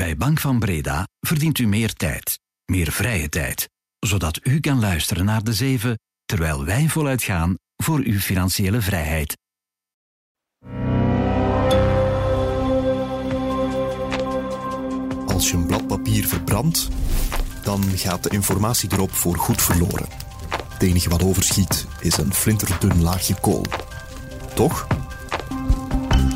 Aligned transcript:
Bij 0.00 0.16
Bank 0.16 0.40
van 0.40 0.58
Breda 0.58 1.08
verdient 1.20 1.58
u 1.58 1.66
meer 1.66 1.92
tijd, 1.92 2.38
meer 2.64 2.92
vrije 2.92 3.28
tijd, 3.28 3.68
zodat 3.98 4.40
u 4.42 4.60
kan 4.60 4.80
luisteren 4.80 5.24
naar 5.24 5.44
de 5.44 5.52
zeven 5.52 5.98
terwijl 6.24 6.64
wij 6.64 6.88
voluit 6.88 7.22
gaan 7.22 7.54
voor 7.76 7.98
uw 7.98 8.18
financiële 8.18 8.80
vrijheid. 8.80 9.36
Als 15.26 15.50
je 15.50 15.56
een 15.56 15.66
blad 15.66 15.86
papier 15.86 16.26
verbrandt, 16.26 16.88
dan 17.62 17.82
gaat 17.82 18.22
de 18.22 18.30
informatie 18.30 18.92
erop 18.92 19.12
voor 19.12 19.36
goed 19.36 19.62
verloren. 19.62 20.08
Het 20.72 20.82
enige 20.82 21.08
wat 21.08 21.22
overschiet 21.22 21.86
is 22.00 22.16
een 22.16 22.34
flinterdun 22.34 23.02
laagje 23.02 23.40
kool. 23.40 23.64
Toch? 24.54 24.86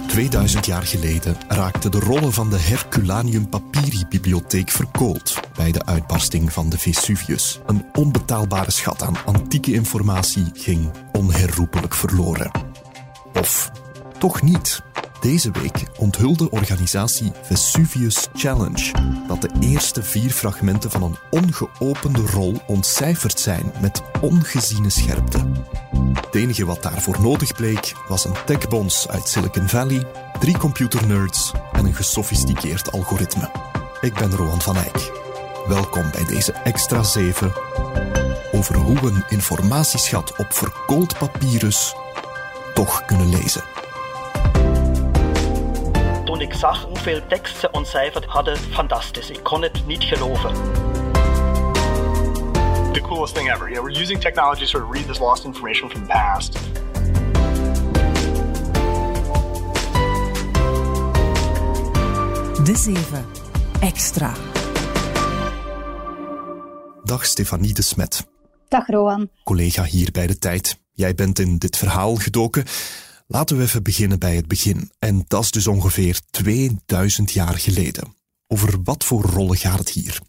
2000 0.06 0.66
jaar 0.66 0.82
geleden 0.82 1.36
raakten 1.48 1.90
de 1.90 1.98
rollen 1.98 2.32
van 2.32 2.50
de 2.50 2.58
Herculaneum 2.58 3.48
Papyri-bibliotheek 3.48 4.70
verkoold 4.70 5.40
bij 5.56 5.72
de 5.72 5.86
uitbarsting 5.86 6.52
van 6.52 6.68
de 6.68 6.78
Vesuvius. 6.78 7.60
Een 7.66 7.84
onbetaalbare 7.92 8.70
schat 8.70 9.02
aan 9.02 9.16
antieke 9.24 9.72
informatie 9.72 10.44
ging 10.54 10.90
onherroepelijk 11.12 11.94
verloren. 11.94 12.50
Of 13.34 13.70
toch 14.18 14.42
niet? 14.42 14.82
Deze 15.24 15.50
week 15.50 15.84
onthulde 15.98 16.50
organisatie 16.50 17.32
Vesuvius 17.42 18.28
Challenge 18.34 18.92
dat 19.26 19.40
de 19.40 19.50
eerste 19.60 20.02
vier 20.02 20.30
fragmenten 20.30 20.90
van 20.90 21.02
een 21.02 21.16
ongeopende 21.30 22.20
rol 22.20 22.60
ontcijferd 22.66 23.40
zijn 23.40 23.72
met 23.80 24.02
ongeziene 24.20 24.90
scherpte. 24.90 25.38
Het 26.12 26.34
enige 26.34 26.64
wat 26.64 26.82
daarvoor 26.82 27.20
nodig 27.20 27.54
bleek 27.54 27.92
was 28.08 28.24
een 28.24 28.36
techbons 28.46 29.08
uit 29.08 29.28
Silicon 29.28 29.68
Valley, 29.68 30.06
drie 30.40 30.58
computernerds 30.58 31.52
en 31.72 31.84
een 31.86 31.94
gesofisticeerd 31.94 32.92
algoritme. 32.92 33.50
Ik 34.00 34.14
ben 34.14 34.30
Rowan 34.30 34.62
van 34.62 34.76
Eyck. 34.76 35.12
Welkom 35.66 36.10
bij 36.10 36.24
deze 36.24 36.52
extra 36.52 37.02
7 37.02 37.52
over 38.52 38.76
hoe 38.76 39.00
we 39.00 39.06
een 39.06 39.24
informatieschat 39.28 40.36
op 40.36 40.52
verkoold 40.52 41.18
papyrus 41.18 41.94
toch 42.74 43.04
kunnen 43.04 43.28
lezen. 43.28 43.73
Toen 46.34 46.42
ik 46.42 46.54
zag 46.54 46.84
hoeveel 46.84 47.20
tekst 47.28 47.58
ze 47.58 47.70
ontcijferd 47.70 48.24
hadden, 48.24 48.56
fantastisch. 48.56 49.30
Ik 49.30 49.42
kon 49.42 49.62
het 49.62 49.86
niet 49.86 50.04
geloven. 50.04 50.52
the 52.92 53.00
coolest 53.00 53.34
thing 53.34 53.52
ever. 53.52 53.70
Yeah, 53.70 53.82
we're 53.84 54.00
using 54.00 54.20
technology 54.20 54.60
to 54.60 54.66
sort 54.66 54.84
of 54.84 54.92
read 54.92 55.06
this 55.06 55.18
lost 55.18 55.44
information 55.44 55.90
from 55.90 56.02
the 56.02 56.06
past. 56.06 56.52
De 62.64 62.76
7. 62.76 63.26
Extra. 63.80 64.32
Dag 67.02 67.24
Stefanie 67.24 67.74
de 67.74 67.82
Smet, 67.82 68.26
Dag 68.68 68.86
Roan. 68.86 69.28
collega 69.44 69.84
hier 69.84 70.10
bij 70.12 70.26
de 70.26 70.38
tijd. 70.38 70.78
Jij 70.92 71.14
bent 71.14 71.38
in 71.38 71.58
dit 71.58 71.76
verhaal 71.76 72.14
gedoken. 72.14 72.64
Laten 73.26 73.56
we 73.56 73.62
even 73.62 73.82
beginnen 73.82 74.18
bij 74.18 74.36
het 74.36 74.48
begin. 74.48 74.90
En 74.98 75.24
dat 75.26 75.42
is 75.42 75.50
dus 75.50 75.66
ongeveer 75.66 76.20
2000 76.30 77.32
jaar 77.32 77.58
geleden. 77.58 78.14
Over 78.46 78.82
wat 78.82 79.04
voor 79.04 79.22
rollen 79.22 79.56
gaat 79.56 79.78
het 79.78 79.88
hier? 79.88 80.20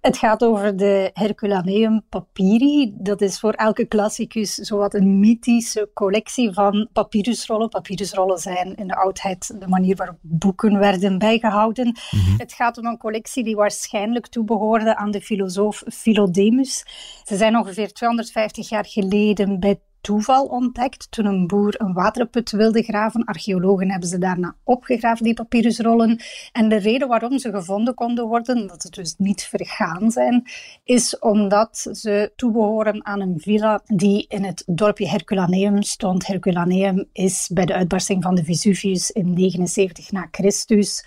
Het 0.00 0.16
gaat 0.18 0.44
over 0.44 0.76
de 0.76 1.10
Herculaneum 1.12 2.02
papyri. 2.08 2.94
Dat 2.96 3.20
is 3.20 3.40
voor 3.40 3.52
elke 3.52 3.84
klassicus 3.84 4.54
zowat 4.54 4.94
een 4.94 5.20
mythische 5.20 5.90
collectie 5.94 6.52
van 6.52 6.88
papyrusrollen. 6.92 7.68
Papyrusrollen 7.68 8.38
zijn 8.38 8.74
in 8.74 8.86
de 8.86 8.96
oudheid 8.96 9.60
de 9.60 9.68
manier 9.68 9.96
waarop 9.96 10.18
boeken 10.20 10.78
werden 10.78 11.18
bijgehouden. 11.18 11.96
Het 12.36 12.52
gaat 12.52 12.78
om 12.78 12.86
een 12.86 12.98
collectie 12.98 13.44
die 13.44 13.56
waarschijnlijk 13.56 14.26
toebehoorde 14.26 14.96
aan 14.96 15.10
de 15.10 15.20
filosoof 15.20 15.82
Philodemus. 15.86 16.84
Ze 17.24 17.36
zijn 17.36 17.56
ongeveer 17.56 17.92
250 17.92 18.68
jaar 18.68 18.86
geleden 18.86 19.60
bij 19.60 19.80
toeval 20.04 20.44
ontdekt 20.46 21.06
toen 21.10 21.24
een 21.24 21.46
boer 21.46 21.74
een 21.80 21.92
waterput 21.92 22.50
wilde 22.50 22.82
graven. 22.82 23.24
Archeologen 23.24 23.90
hebben 23.90 24.08
ze 24.08 24.18
daarna 24.18 24.56
opgegraven, 24.64 25.24
die 25.24 25.34
papyrusrollen. 25.34 26.20
En 26.52 26.68
de 26.68 26.76
reden 26.76 27.08
waarom 27.08 27.38
ze 27.38 27.50
gevonden 27.50 27.94
konden 27.94 28.26
worden, 28.26 28.66
dat 28.66 28.82
ze 28.82 28.90
dus 28.90 29.14
niet 29.18 29.42
vergaan 29.42 30.10
zijn, 30.10 30.44
is 30.84 31.18
omdat 31.18 31.88
ze 31.92 32.32
toebehoren 32.36 33.06
aan 33.06 33.20
een 33.20 33.40
villa 33.40 33.80
die 33.86 34.24
in 34.28 34.44
het 34.44 34.62
dorpje 34.66 35.08
Herculaneum 35.08 35.82
stond. 35.82 36.26
Herculaneum 36.26 37.08
is 37.12 37.50
bij 37.52 37.66
de 37.66 37.74
uitbarsting 37.74 38.22
van 38.22 38.34
de 38.34 38.44
Vesuvius 38.44 39.10
in 39.10 39.32
79 39.32 40.12
na 40.12 40.28
Christus 40.30 41.04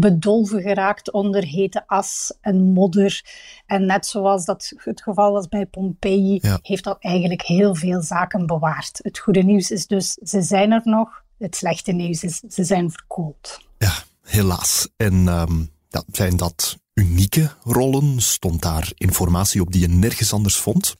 bedolven 0.00 0.62
geraakt 0.62 1.12
onder 1.12 1.44
hete 1.44 1.86
as 1.86 2.32
en 2.40 2.72
modder. 2.72 3.24
En 3.66 3.86
net 3.86 4.06
zoals 4.06 4.44
dat 4.44 4.72
het 4.76 5.02
geval 5.02 5.32
was 5.32 5.48
bij 5.48 5.66
Pompeii, 5.66 6.38
Ja. 6.42 6.58
heeft 6.62 6.84
dat 6.84 6.96
eigenlijk 7.00 7.42
heel 7.42 7.74
veel 7.74 8.02
zaken 8.02 8.46
bewaard. 8.46 8.98
Het 9.02 9.18
goede 9.18 9.42
nieuws 9.42 9.70
is 9.70 9.86
dus, 9.86 10.12
ze 10.12 10.42
zijn 10.42 10.72
er 10.72 10.80
nog. 10.84 11.22
Het 11.38 11.56
slechte 11.56 11.92
nieuws 11.92 12.22
is, 12.22 12.36
ze 12.48 12.64
zijn 12.64 12.90
verkoold. 12.90 13.60
Ja, 13.78 13.92
helaas. 14.22 14.88
En 14.96 15.28
ehm, 15.28 15.58
ja, 15.88 16.02
zijn 16.12 16.36
dat 16.36 16.76
unieke 16.94 17.50
rollen? 17.64 18.20
Stond 18.20 18.62
daar 18.62 18.92
informatie 18.94 19.60
op 19.60 19.72
die 19.72 19.80
je 19.80 19.88
nergens 19.88 20.32
anders 20.32 20.56
vond? 20.56 20.96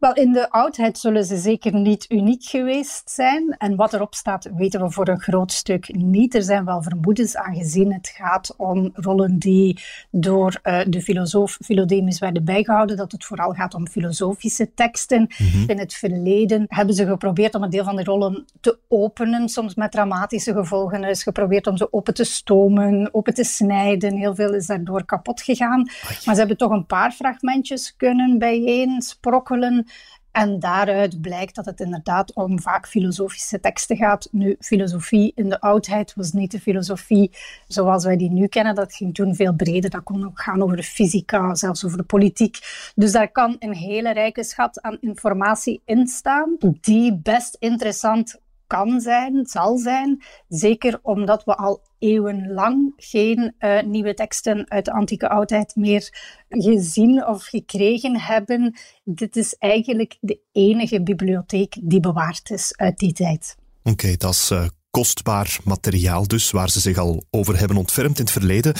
Wel, 0.00 0.14
in 0.14 0.32
de 0.32 0.50
oudheid 0.50 0.98
zullen 0.98 1.24
ze 1.24 1.36
zeker 1.36 1.74
niet 1.74 2.10
uniek 2.10 2.44
geweest 2.44 3.10
zijn. 3.10 3.54
En 3.58 3.76
wat 3.76 3.92
erop 3.92 4.14
staat, 4.14 4.50
weten 4.56 4.80
we 4.80 4.90
voor 4.90 5.08
een 5.08 5.20
groot 5.20 5.52
stuk 5.52 5.94
niet. 5.94 6.34
Er 6.34 6.42
zijn 6.42 6.64
wel 6.64 6.82
vermoedens, 6.82 7.36
aangezien 7.36 7.92
het 7.92 8.08
gaat 8.08 8.54
om 8.56 8.90
rollen 8.94 9.38
die 9.38 9.80
door 10.10 10.58
eh, 10.62 10.80
de 10.86 11.02
filosoof 11.02 11.58
Philodemus 11.64 12.18
werden 12.18 12.44
bijgehouden, 12.44 12.96
dat 12.96 13.12
het 13.12 13.24
vooral 13.24 13.52
gaat 13.52 13.74
om 13.74 13.88
filosofische 13.88 14.74
teksten. 14.74 15.28
In 15.66 15.78
het 15.78 15.94
verleden 15.94 16.64
hebben 16.68 16.94
ze 16.94 17.06
geprobeerd 17.06 17.54
om 17.54 17.62
een 17.62 17.70
deel 17.70 17.84
van 17.84 17.96
de 17.96 18.04
rollen 18.04 18.44
te 18.60 18.78
openen, 18.88 19.48
soms 19.48 19.74
met 19.74 19.92
dramatische 19.92 20.52
gevolgen. 20.52 21.02
Er 21.02 21.10
is 21.10 21.22
geprobeerd 21.22 21.66
om 21.66 21.76
ze 21.76 21.92
open 21.92 22.14
te 22.14 22.24
stomen, 22.24 23.14
open 23.14 23.34
te 23.34 23.44
snijden. 23.44 24.16
Heel 24.16 24.34
veel 24.34 24.54
is 24.54 24.66
daardoor 24.66 25.04
kapot 25.04 25.42
gegaan. 25.42 25.82
Maar 26.24 26.34
ze 26.34 26.38
hebben 26.40 26.56
toch 26.56 26.70
een 26.70 26.86
paar 26.86 27.12
fragmentjes 27.12 27.96
kunnen 27.96 28.38
bijeen 28.38 29.02
sprokkelen. 29.02 29.88
En 30.32 30.60
daaruit 30.60 31.20
blijkt 31.20 31.54
dat 31.54 31.64
het 31.64 31.80
inderdaad 31.80 32.34
om 32.34 32.60
vaak 32.60 32.88
filosofische 32.88 33.60
teksten 33.60 33.96
gaat. 33.96 34.28
Nu, 34.30 34.56
filosofie 34.58 35.32
in 35.34 35.48
de 35.48 35.60
oudheid 35.60 36.14
was 36.14 36.32
niet 36.32 36.50
de 36.50 36.60
filosofie 36.60 37.30
zoals 37.66 38.04
wij 38.04 38.16
die 38.16 38.30
nu 38.30 38.46
kennen. 38.46 38.74
Dat 38.74 38.94
ging 38.94 39.14
toen 39.14 39.34
veel 39.34 39.54
breder. 39.54 39.90
Dat 39.90 40.02
kon 40.02 40.24
ook 40.24 40.40
gaan 40.40 40.62
over 40.62 40.76
de 40.76 40.82
fysica, 40.82 41.54
zelfs 41.54 41.84
over 41.84 41.98
de 41.98 42.04
politiek. 42.04 42.58
Dus 42.94 43.12
daar 43.12 43.30
kan 43.30 43.56
een 43.58 43.74
hele 43.74 44.12
rijke 44.12 44.44
schat 44.44 44.80
aan 44.80 44.98
informatie 45.00 45.82
in 45.84 46.06
staan, 46.06 46.56
die 46.80 47.18
best 47.22 47.56
interessant 47.58 48.40
kan 48.70 49.00
zijn, 49.00 49.46
zal 49.46 49.78
zijn. 49.78 50.22
Zeker 50.48 50.98
omdat 51.02 51.44
we 51.44 51.56
al 51.56 51.82
eeuwenlang 51.98 52.92
geen 52.96 53.54
eh, 53.58 53.82
nieuwe 53.82 54.14
teksten 54.14 54.70
uit 54.70 54.84
de 54.84 54.92
antieke 54.92 55.28
oudheid 55.28 55.76
meer 55.76 56.08
gezien 56.48 57.26
of 57.26 57.44
gekregen 57.44 58.20
hebben. 58.20 58.74
Dit 59.04 59.36
is 59.36 59.54
eigenlijk 59.54 60.16
de 60.20 60.40
enige 60.52 61.02
bibliotheek 61.02 61.76
die 61.82 62.00
bewaard 62.00 62.50
is 62.50 62.76
uit 62.76 62.98
die 62.98 63.12
tijd. 63.12 63.56
Oké, 63.82 64.16
dat 64.16 64.32
is 64.32 64.50
eh, 64.50 64.66
kostbaar 64.90 65.58
materiaal 65.64 66.26
dus, 66.26 66.50
waar 66.50 66.70
ze 66.70 66.80
zich 66.80 66.96
al 66.96 67.24
over 67.30 67.58
hebben 67.58 67.76
ontfermd 67.76 68.18
in 68.18 68.24
het 68.24 68.32
verleden. 68.32 68.74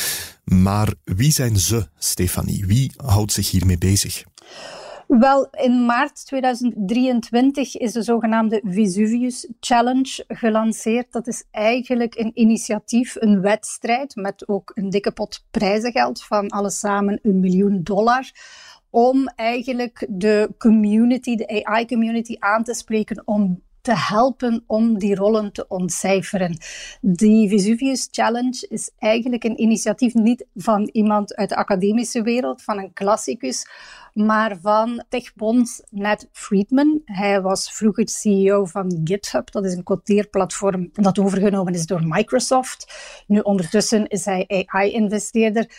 Maar 0.44 0.94
wie 1.04 1.32
zijn 1.32 1.56
ze, 1.56 1.88
Stefanie? 1.98 2.66
Wie 2.66 2.92
houdt 2.96 3.32
zich 3.32 3.50
hiermee 3.50 3.78
bezig? 3.78 4.24
Wel, 5.19 5.48
in 5.50 5.87
maart 5.87 6.26
2023 6.26 7.76
is 7.76 7.93
de 7.93 8.03
zogenaamde 8.03 8.60
Vesuvius 8.65 9.48
Challenge 9.60 10.25
gelanceerd. 10.28 11.12
Dat 11.12 11.26
is 11.26 11.44
eigenlijk 11.50 12.15
een 12.15 12.31
initiatief, 12.34 13.16
een 13.19 13.41
wedstrijd 13.41 14.16
met 14.16 14.48
ook 14.48 14.72
een 14.75 14.91
dikke 14.91 15.12
pot 15.12 15.47
prijzengeld 15.50 16.25
van 16.25 16.48
alles 16.48 16.78
samen 16.78 17.18
een 17.22 17.41
miljoen 17.41 17.83
dollar. 17.83 18.30
Om 18.91 19.28
eigenlijk 19.28 20.07
de 20.09 20.54
community, 20.59 21.36
de 21.36 21.65
AI-community 21.65 22.36
aan 22.39 22.65
te 22.65 22.74
spreken 22.74 23.22
om 23.24 23.63
te 23.91 23.97
helpen 23.97 24.65
om 24.66 24.98
die 24.98 25.15
rollen 25.15 25.53
te 25.53 25.69
ontcijferen. 25.69 26.57
Die 27.01 27.48
Vesuvius 27.48 28.09
Challenge 28.10 28.66
is 28.69 28.91
eigenlijk 28.98 29.45
een 29.45 29.60
initiatief 29.60 30.15
niet 30.15 30.47
van 30.54 30.89
iemand 30.92 31.34
uit 31.34 31.48
de 31.48 31.57
academische 31.57 32.22
wereld, 32.22 32.63
van 32.63 32.78
een 32.78 32.92
klassicus, 32.92 33.66
maar 34.15 34.59
van 34.60 35.04
techbonds 35.09 35.83
Ned 35.91 36.28
Friedman. 36.33 37.01
Hij 37.04 37.41
was 37.41 37.72
vroeger 37.72 38.09
CEO 38.09 38.65
van 38.65 39.01
GitHub, 39.04 39.51
dat 39.51 39.65
is 39.65 39.75
een 39.75 39.83
codeerplatform 39.83 40.91
dat 40.92 41.19
overgenomen 41.19 41.75
is 41.75 41.87
door 41.87 42.07
Microsoft. 42.07 42.92
Nu 43.27 43.39
ondertussen 43.39 44.09
is 44.09 44.25
hij 44.25 44.65
AI-investeerder. 44.66 45.71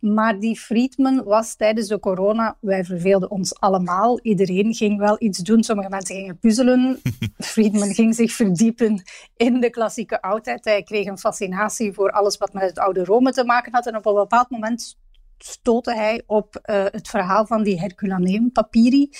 Maar 0.00 0.38
die 0.40 0.56
Friedman 0.56 1.24
was 1.24 1.54
tijdens 1.54 1.88
de 1.88 2.00
corona, 2.00 2.56
wij 2.60 2.84
verveelden 2.84 3.30
ons 3.30 3.60
allemaal. 3.60 4.20
Iedereen 4.20 4.74
ging 4.74 4.98
wel 4.98 5.16
iets 5.18 5.38
doen. 5.38 5.62
Sommige 5.62 5.88
mensen 5.88 6.14
gingen 6.14 6.38
puzzelen. 6.38 7.00
Friedman 7.38 7.94
ging 7.94 8.14
zich 8.14 8.32
verdiepen 8.32 9.02
in 9.36 9.60
de 9.60 9.70
klassieke 9.70 10.22
oudheid. 10.22 10.64
Hij 10.64 10.82
kreeg 10.82 11.06
een 11.06 11.18
fascinatie 11.18 11.92
voor 11.92 12.10
alles 12.10 12.36
wat 12.36 12.52
met 12.52 12.62
het 12.62 12.78
oude 12.78 13.04
Rome 13.04 13.32
te 13.32 13.44
maken 13.44 13.72
had. 13.72 13.86
En 13.86 13.96
op 13.96 14.06
een 14.06 14.14
bepaald 14.14 14.50
moment 14.50 14.96
stootte 15.38 15.94
hij 15.94 16.22
op 16.26 16.60
uh, 16.64 16.84
het 16.84 17.08
verhaal 17.08 17.46
van 17.46 17.62
die 17.62 17.80
Herculaneum 17.80 18.52
papyri. 18.52 19.10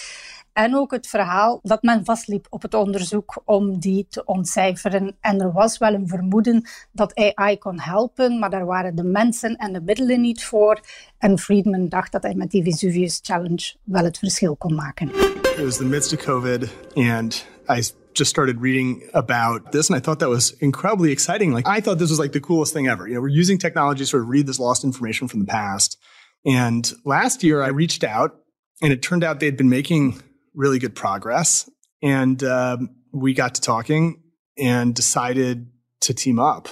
En 0.52 0.76
ook 0.76 0.90
het 0.90 1.06
verhaal 1.06 1.60
dat 1.62 1.82
men 1.82 2.04
vastliep 2.04 2.46
op 2.50 2.62
het 2.62 2.74
onderzoek 2.74 3.42
om 3.44 3.78
die 3.78 4.06
te 4.08 4.24
ontcijferen. 4.24 5.16
En 5.20 5.40
er 5.40 5.52
was 5.52 5.78
wel 5.78 5.94
een 5.94 6.08
vermoeden 6.08 6.68
dat 6.92 7.34
AI 7.34 7.58
kon 7.58 7.80
helpen, 7.80 8.38
maar 8.38 8.50
daar 8.50 8.66
waren 8.66 8.94
de 8.94 9.04
mensen 9.04 9.56
en 9.56 9.72
de 9.72 9.80
middelen 9.80 10.20
niet 10.20 10.44
voor. 10.44 10.80
En 11.18 11.38
Friedman 11.38 11.88
dacht 11.88 12.12
dat 12.12 12.22
hij 12.22 12.34
met 12.34 12.50
die 12.50 12.62
Vesuvius 12.62 13.20
Challenge 13.22 13.74
wel 13.84 14.04
het 14.04 14.18
verschil 14.18 14.56
kon 14.56 14.74
maken. 14.74 15.08
It 15.08 15.64
was 15.64 15.76
the 15.76 15.84
midst 15.84 16.12
of 16.12 16.24
COVID 16.24 16.74
and 16.94 17.46
I 17.68 17.82
just 18.18 18.30
started 18.30 18.60
reading 18.60 19.08
about 19.14 19.72
this 19.72 19.88
and 19.88 19.96
I 19.96 20.00
thought 20.00 20.18
that 20.18 20.28
was 20.28 20.50
incredibly 20.60 21.12
exciting. 21.12 21.52
Like 21.52 21.66
I 21.66 21.80
thought 21.80 21.98
this 21.98 22.10
was 22.10 22.18
like 22.18 22.32
the 22.32 22.40
coolest 22.40 22.74
thing 22.74 22.88
ever. 22.88 23.06
You 23.06 23.14
know, 23.14 23.20
we're 23.20 23.28
using 23.28 23.56
technology 23.56 24.00
to 24.00 24.06
sort 24.06 24.22
of 24.24 24.28
read 24.28 24.46
this 24.46 24.58
lost 24.58 24.84
information 24.84 25.28
from 25.28 25.40
the 25.40 25.46
past. 25.46 25.96
And 26.44 26.92
last 27.04 27.42
year 27.42 27.62
I 27.62 27.68
reached 27.68 28.04
out 28.04 28.36
and 28.82 28.92
it 28.92 29.02
turned 29.02 29.24
out 29.24 29.40
they'd 29.40 29.56
been 29.56 29.70
making 29.70 30.20
really 30.54 30.78
good 30.78 30.94
progress. 30.94 31.70
And 32.02 32.42
um, 32.44 32.90
we 33.12 33.32
got 33.32 33.54
to 33.54 33.60
talking 33.60 34.22
and 34.58 34.94
decided 34.94 35.70
to 36.00 36.12
team 36.12 36.38
up 36.38 36.68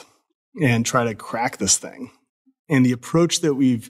and 0.60 0.84
try 0.84 1.04
to 1.04 1.14
crack 1.14 1.58
this 1.58 1.78
thing. 1.78 2.10
And 2.68 2.84
the 2.84 2.92
approach 2.92 3.40
that 3.40 3.54
we've 3.54 3.88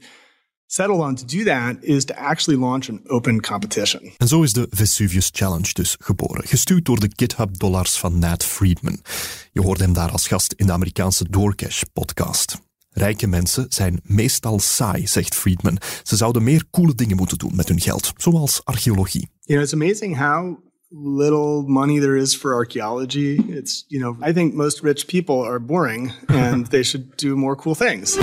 settled 0.66 1.00
on 1.00 1.14
to 1.14 1.24
do 1.24 1.44
that 1.44 1.76
is 1.80 2.04
to 2.04 2.14
actually 2.14 2.60
launch 2.60 2.88
an 2.88 3.00
open 3.06 3.40
competition. 3.40 4.12
En 4.16 4.28
zo 4.28 4.42
is 4.42 4.52
de 4.52 4.66
Vesuvius 4.70 5.30
Challenge 5.32 5.72
dus 5.72 5.96
geboren, 6.00 6.46
gestuurd 6.46 6.84
door 6.84 7.00
de 7.00 7.10
GitHub-dollars 7.16 7.98
van 7.98 8.18
Nat 8.18 8.44
Friedman. 8.44 8.98
Je 9.52 9.60
hoort 9.60 9.80
hem 9.80 9.92
daar 9.92 10.10
als 10.10 10.28
gast 10.28 10.52
in 10.52 10.66
de 10.66 10.72
Amerikaanse 10.72 11.30
Doorcash-podcast. 11.30 12.64
Rijke 12.90 13.26
mensen 13.26 13.66
zijn 13.68 14.00
meestal 14.02 14.58
saai, 14.58 15.06
zegt 15.06 15.34
Friedman. 15.34 15.78
Ze 16.02 16.16
zouden 16.16 16.42
meer 16.42 16.64
coole 16.70 16.94
dingen 16.94 17.16
moeten 17.16 17.38
doen 17.38 17.56
met 17.56 17.68
hun 17.68 17.80
geld, 17.80 18.12
zoals 18.16 18.60
archeologie. 18.64 19.28
You 19.40 19.58
know, 19.58 19.62
it's 19.62 19.72
amazing 19.72 20.18
how 20.18 20.56
little 20.88 21.62
money 21.62 22.00
there 22.00 22.16
is 22.16 22.36
for 22.36 22.54
archaeology. 22.54 23.42
It's, 23.48 23.84
you 23.88 24.02
know, 24.02 24.28
I 24.28 24.32
think 24.32 24.54
most 24.54 24.80
rich 24.80 25.06
people 25.06 25.44
are 25.44 25.60
boring 25.60 26.12
and 26.26 26.70
they 26.70 26.82
should 26.82 27.18
do 27.18 27.36
more 27.36 27.56
cool 27.56 27.74
things. 27.74 28.18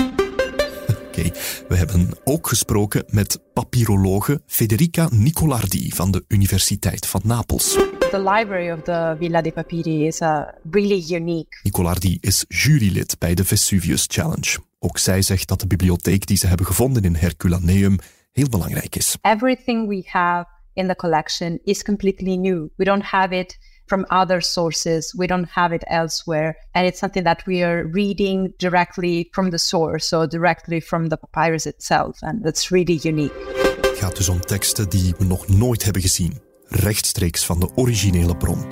We 1.16 1.76
hebben 1.76 2.10
ook 2.24 2.48
gesproken 2.48 3.04
met 3.08 3.40
papyrologe 3.54 4.42
Federica 4.46 5.08
Nicolardi 5.12 5.90
van 5.90 6.12
de 6.12 6.26
Universiteit 6.28 7.08
van 7.08 7.22
Napels. 7.24 7.72
The 8.12 8.20
library 8.20 8.72
of 8.72 8.82
the 8.82 9.16
Villa 9.20 9.42
dei 9.42 9.54
Papiri 9.54 10.08
is 10.08 10.20
uh, 10.20 10.42
really 10.72 11.14
unique. 11.14 11.60
Nicolardi 11.64 12.18
is 12.20 12.46
jurylid 12.48 13.16
bij 13.20 13.34
de 13.34 13.46
Vesuvius 13.46 14.06
Challenge. 14.08 14.58
Ook 14.80 14.98
zij 14.98 15.22
zegt 15.22 15.48
dat 15.48 15.60
de 15.60 15.68
bibliotheek 15.68 16.28
die 16.28 16.38
ze 16.38 16.48
hebben 16.48 16.66
gevonden 16.66 17.04
in 17.04 17.16
Herculaneum 17.16 17.98
heel 18.32 18.50
belangrijk 18.50 18.96
is. 18.96 19.18
Everything 19.22 19.88
we 19.88 20.04
have 20.06 20.48
in 20.74 20.88
the 20.88 20.96
collection 20.96 21.60
is 21.64 21.84
completely 21.84 22.36
new. 22.36 22.68
We 22.76 22.84
don't 22.84 23.04
have 23.04 23.36
it 23.36 23.58
from 23.94 24.06
other 24.10 24.42
sources. 24.42 25.14
We 25.18 25.28
don't 25.28 25.50
have 25.50 25.76
it 25.76 25.84
elsewhere. 25.88 26.56
And 26.72 26.86
it's 26.86 27.00
something 27.00 27.26
that 27.26 27.46
we 27.46 27.64
are 27.64 27.88
reading 27.92 28.54
directly 28.58 29.28
from 29.32 29.50
the 29.50 29.58
source, 29.58 30.08
so 30.08 30.26
directly 30.26 30.82
from 30.82 31.10
the 31.10 31.18
papyrus 31.18 31.66
itself. 31.66 32.18
And 32.22 32.44
that's 32.44 32.72
really 32.72 33.00
unique. 33.04 33.34
Het 33.82 33.98
gaat 33.98 34.16
dus 34.16 34.30
om 34.30 34.42
teksten 34.42 34.90
die 34.90 35.14
we 35.18 35.26
nog 35.26 35.48
nooit 35.48 35.84
hebben 35.84 36.02
gezien, 36.02 36.42
rechtstreeks 36.68 37.46
van 37.46 37.60
de 37.60 37.70
originele 37.76 38.38
bron. 38.38 38.68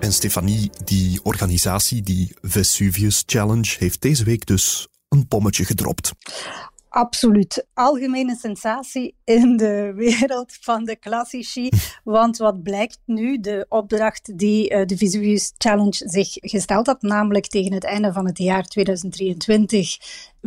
En 0.00 0.12
Stefanie, 0.12 0.70
die 0.84 1.20
organisatie, 1.22 2.02
die 2.02 2.34
Vesuvius 2.42 3.22
Challenge, 3.26 3.74
heeft 3.78 4.02
deze 4.02 4.24
week 4.24 4.46
dus 4.46 4.88
een 5.08 5.28
pommetje 5.28 5.64
gedropt. 5.64 6.12
Absoluut. 6.96 7.66
Algemene 7.74 8.36
sensatie 8.36 9.16
in 9.24 9.56
de 9.56 9.92
wereld 9.96 10.56
van 10.60 10.84
de 10.84 10.96
klassici. 10.96 11.68
Want 12.04 12.36
wat 12.36 12.62
blijkt 12.62 12.98
nu, 13.04 13.40
de 13.40 13.66
opdracht 13.68 14.38
die 14.38 14.70
uh, 14.70 14.84
de 14.84 14.96
Vesuvius 14.96 15.52
Challenge 15.58 16.08
zich 16.08 16.28
gesteld 16.32 16.86
had, 16.86 17.02
namelijk 17.02 17.46
tegen 17.46 17.72
het 17.72 17.84
einde 17.84 18.12
van 18.12 18.26
het 18.26 18.38
jaar 18.38 18.62
2023 18.62 19.96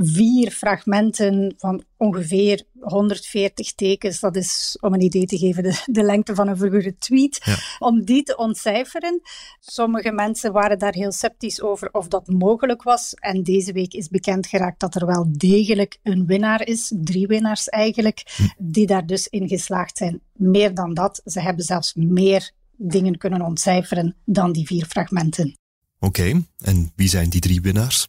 vier 0.01 0.51
fragmenten 0.51 1.53
van 1.57 1.83
ongeveer 1.97 2.63
140 2.79 3.73
tekens. 3.73 4.19
Dat 4.19 4.35
is, 4.35 4.77
om 4.81 4.93
een 4.93 5.01
idee 5.01 5.25
te 5.25 5.37
geven, 5.37 5.63
de, 5.63 5.83
de 5.85 6.03
lengte 6.03 6.35
van 6.35 6.47
een 6.47 6.57
vroegere 6.57 6.97
tweet. 6.97 7.57
Om 7.79 8.05
die 8.05 8.23
te 8.23 8.37
ontcijferen. 8.37 9.21
Sommige 9.59 10.11
mensen 10.11 10.51
waren 10.51 10.79
daar 10.79 10.93
heel 10.93 11.11
sceptisch 11.11 11.61
over 11.61 11.89
of 11.91 12.07
dat 12.07 12.27
mogelijk 12.27 12.83
was. 12.83 13.13
En 13.13 13.43
deze 13.43 13.71
week 13.71 13.93
is 13.93 14.07
bekend 14.07 14.47
geraakt 14.47 14.79
dat 14.79 14.95
er 14.95 15.05
wel 15.05 15.27
degelijk 15.31 15.99
een 16.03 16.25
winnaar 16.25 16.67
is. 16.67 16.93
Drie 17.01 17.27
winnaars 17.27 17.69
eigenlijk, 17.69 18.23
hm. 18.35 18.43
die 18.57 18.87
daar 18.87 19.05
dus 19.05 19.27
in 19.27 19.47
geslaagd 19.47 19.97
zijn. 19.97 20.21
Meer 20.33 20.73
dan 20.73 20.93
dat, 20.93 21.21
ze 21.25 21.41
hebben 21.41 21.65
zelfs 21.65 21.93
meer 21.93 22.51
dingen 22.77 23.17
kunnen 23.17 23.41
ontcijferen 23.41 24.15
dan 24.25 24.51
die 24.51 24.65
vier 24.65 24.85
fragmenten. 24.85 25.57
Oké, 25.99 26.41
en 26.57 26.91
wie 26.95 27.09
zijn 27.09 27.29
die 27.29 27.41
drie 27.41 27.61
winnaars? 27.61 28.07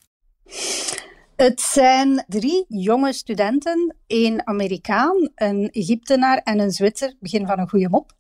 Het 1.41 1.61
zijn 1.61 2.25
drie 2.29 2.65
jonge 2.69 3.13
studenten, 3.13 3.97
één 4.11 4.47
Amerikaan, 4.47 5.29
een 5.35 5.71
Egyptenaar 5.71 6.39
en 6.39 6.59
een 6.59 6.71
Zwitser. 6.71 7.15
Begin 7.21 7.47
van 7.47 7.59
een 7.59 7.69
goede 7.69 7.89
mop. 7.89 8.13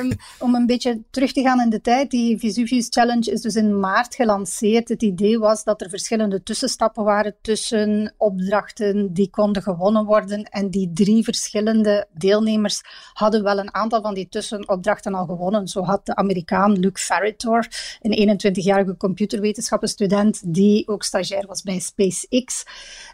um, 0.00 0.10
om 0.46 0.54
een 0.54 0.66
beetje 0.66 1.02
terug 1.10 1.32
te 1.32 1.42
gaan 1.42 1.60
in 1.60 1.70
de 1.70 1.80
tijd, 1.80 2.10
die 2.10 2.38
Vesuvius 2.38 2.86
Challenge 2.90 3.30
is 3.30 3.40
dus 3.40 3.54
in 3.54 3.80
maart 3.80 4.14
gelanceerd. 4.14 4.88
Het 4.88 5.02
idee 5.02 5.38
was 5.38 5.64
dat 5.64 5.80
er 5.80 5.88
verschillende 5.88 6.42
tussenstappen 6.42 7.04
waren 7.04 7.34
tussen 7.40 8.14
opdrachten 8.16 9.12
die 9.12 9.30
konden 9.30 9.62
gewonnen 9.62 10.04
worden. 10.04 10.44
En 10.44 10.70
die 10.70 10.90
drie 10.92 11.24
verschillende 11.24 12.06
deelnemers 12.12 12.80
hadden 13.12 13.42
wel 13.42 13.58
een 13.58 13.74
aantal 13.74 14.02
van 14.02 14.14
die 14.14 14.28
tussenopdrachten 14.28 15.14
al 15.14 15.26
gewonnen. 15.26 15.68
Zo 15.68 15.82
had 15.82 16.06
de 16.06 16.16
Amerikaan 16.16 16.78
Luke 16.78 17.00
Farritor, 17.00 17.66
een 18.00 18.38
21-jarige 18.40 18.96
computerwetenschappenstudent 18.96 20.54
die 20.54 20.88
ook 20.88 21.02
stagiair 21.02 21.46
was 21.46 21.62
bij 21.62 21.78
SpaceX, 21.78 22.64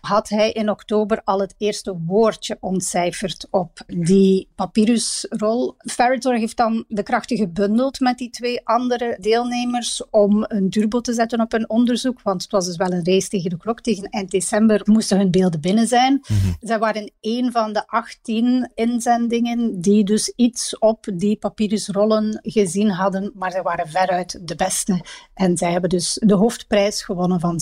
had 0.00 0.29
hij 0.29 0.53
in 0.53 0.71
oktober 0.71 1.20
al 1.25 1.41
het 1.41 1.55
eerste 1.59 1.99
woordje 2.07 2.57
ontcijferd 2.61 3.47
op 3.51 3.81
die 3.87 4.49
papyrusrol. 4.55 5.75
Farritor 5.79 6.35
heeft 6.35 6.57
dan 6.57 6.85
de 6.89 7.03
krachten 7.03 7.37
gebundeld 7.37 8.01
met 8.01 8.19
die 8.19 8.31
twee 8.31 8.67
andere 8.67 9.17
deelnemers 9.21 10.03
om 10.11 10.45
een 10.49 10.71
turbo 10.71 11.01
te 11.01 11.13
zetten 11.13 11.41
op 11.41 11.53
hun 11.53 11.71
onderzoek, 11.71 12.23
want 12.23 12.43
het 12.43 12.51
was 12.51 12.67
dus 12.67 12.77
wel 12.77 12.93
een 12.93 13.05
race 13.05 13.29
tegen 13.29 13.51
de 13.51 13.57
klok. 13.57 13.81
Tegen 13.81 14.05
eind 14.05 14.31
december 14.31 14.81
moesten 14.85 15.19
hun 15.19 15.31
beelden 15.31 15.61
binnen 15.61 15.87
zijn. 15.87 16.12
Mm 16.12 16.57
Zij 16.61 16.79
waren 16.79 17.12
een 17.21 17.53
van 17.53 17.73
de 17.73 17.87
18 17.87 18.71
inzendingen 18.75 19.81
die 19.81 20.05
dus 20.05 20.33
iets 20.37 20.79
op 20.79 21.07
die 21.15 21.37
papyrusrollen 21.37 22.39
gezien 22.43 22.91
hadden, 22.91 23.33
maar 23.35 23.50
ze 23.50 23.62
waren 23.62 23.89
veruit 23.89 24.49
de 24.49 24.57
beste. 24.57 25.05
En 25.35 25.57
zij 25.57 25.73
hebben 25.73 25.91
dus 25.91 26.19
de 26.25 26.35
hoofdprijs 26.35 27.03
gewonnen 27.03 27.41
van 27.41 27.61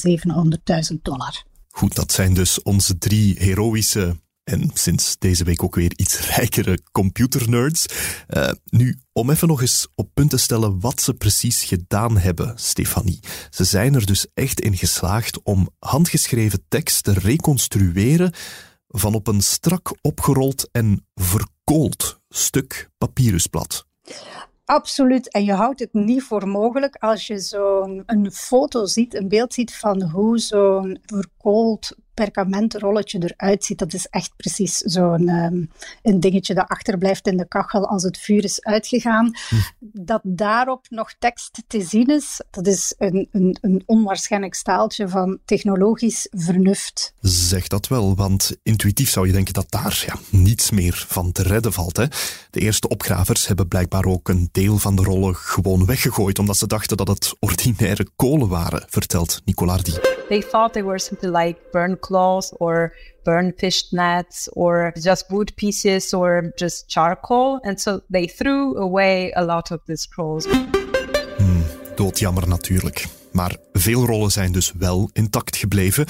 700.000 0.93 1.03
dollar. 1.03 1.47
Goed, 1.79 1.95
dat 1.95 2.13
zijn 2.13 2.35
dus 2.35 2.63
onze 2.63 2.99
drie 2.99 3.37
heroïsche 3.39 4.17
en 4.45 4.71
sinds 4.75 5.17
deze 5.19 5.45
week 5.45 5.63
ook 5.63 5.75
weer 5.75 5.93
iets 5.97 6.21
rijkere 6.37 6.79
computernerds. 6.93 7.87
Uh, 8.29 8.51
nu, 8.65 8.99
om 9.13 9.31
even 9.31 9.49
nog 9.49 9.61
eens 9.61 9.89
op 9.95 10.11
punt 10.15 10.31
te 10.31 10.37
stellen 10.37 10.81
wat 10.81 11.01
ze 11.01 11.15
precies 11.15 11.65
gedaan 11.65 12.19
hebben, 12.19 12.53
Stefanie. 12.57 13.21
Ze 13.51 13.65
zijn 13.65 13.95
er 13.95 14.07
dus 14.07 14.27
echt 14.35 14.61
in 14.61 14.77
geslaagd 14.77 15.43
om 15.43 15.71
handgeschreven 15.79 16.65
tekst 16.69 17.03
te 17.03 17.13
reconstrueren 17.13 18.33
van 18.89 19.15
op 19.15 19.27
een 19.27 19.41
strak 19.41 19.97
opgerold 20.01 20.69
en 20.73 21.07
verkoold 21.15 22.21
stuk 22.29 22.91
papyrusblad. 22.99 23.87
Absoluut. 24.71 25.31
En 25.31 25.45
je 25.45 25.53
houdt 25.53 25.81
het 25.81 25.93
niet 25.93 26.23
voor 26.23 26.49
mogelijk 26.49 26.97
als 26.97 27.27
je 27.27 27.39
zo'n 27.39 28.05
foto 28.33 28.87
ziet, 28.87 29.15
een 29.15 29.29
beeld 29.29 29.55
ziet 29.55 29.77
van 29.77 30.03
hoe 30.03 30.39
zo'n 30.39 30.99
verkoold 31.07 31.97
perkamentrolletje 32.25 33.19
eruit 33.19 33.65
ziet, 33.65 33.79
dat 33.79 33.93
is 33.93 34.07
echt 34.07 34.33
precies 34.37 34.77
zo'n 34.77 35.29
um, 35.29 35.71
een 36.03 36.21
dingetje 36.21 36.55
dat 36.55 36.69
achterblijft 36.69 37.27
in 37.27 37.37
de 37.37 37.49
kachel 37.49 37.87
als 37.87 38.03
het 38.03 38.19
vuur 38.19 38.45
is 38.45 38.63
uitgegaan. 38.63 39.31
Hm. 39.49 39.55
Dat 39.81 40.21
daarop 40.25 40.87
nog 40.89 41.15
tekst 41.19 41.63
te 41.67 41.83
zien 41.83 42.07
is, 42.07 42.41
dat 42.51 42.67
is 42.67 42.95
een, 42.99 43.29
een, 43.33 43.59
een 43.61 43.83
onwaarschijnlijk 43.87 44.55
staaltje 44.55 45.09
van 45.09 45.39
technologisch 45.45 46.27
vernuft. 46.31 47.13
Zeg 47.21 47.67
dat 47.67 47.89
wel, 47.89 48.15
want 48.15 48.57
intuïtief 48.63 49.11
zou 49.11 49.27
je 49.27 49.33
denken 49.33 49.55
dat 49.55 49.71
daar 49.71 50.05
ja, 50.07 50.15
niets 50.31 50.71
meer 50.71 51.05
van 51.09 51.33
te 51.33 51.43
redden 51.43 51.73
valt. 51.73 51.97
Hè? 51.97 52.05
De 52.51 52.61
eerste 52.61 52.89
opgravers 52.89 53.47
hebben 53.47 53.69
blijkbaar 53.69 54.05
ook 54.05 54.29
een 54.29 54.49
deel 54.53 54.79
van 54.79 54.97
de 54.97 55.03
rollen 55.03 55.37
gewoon 55.37 55.87
weggegooid, 55.87 56.39
omdat 56.39 56.57
ze 56.57 56.67
dachten 56.67 56.97
dat 56.97 57.09
het 57.09 57.35
ordinaire 57.39 58.07
kolen 58.17 58.49
waren, 58.49 58.85
vertelt 58.89 59.41
Nicolardi. 59.45 59.93
They 60.29 60.43
thought 60.43 60.73
they 60.73 60.85
were 60.85 60.99
something 60.99 61.37
like 61.37 61.59
burn 61.73 61.99
cloth 62.09 62.53
or 62.59 62.93
nets 63.91 64.49
or 64.55 64.93
just 65.01 65.29
wood 65.29 65.55
pieces 65.55 66.13
or 66.15 66.53
just 66.55 66.85
charcoal. 66.87 67.59
And 67.63 67.81
so 67.81 68.01
they 68.11 68.27
threw 68.27 68.77
away 68.77 69.33
a 69.35 69.45
lot 69.45 69.71
of 69.71 69.81
scrolls. 69.87 70.47
Hmm, 71.37 71.65
doodjammer 71.97 72.49
natuurlijk. 72.49 73.07
Maar 73.33 73.57
veel 73.73 74.07
rollen 74.07 74.31
zijn 74.31 74.53
dus 74.53 74.73
wel 74.79 75.11
intact 75.13 75.57
gebleven. 75.57 76.07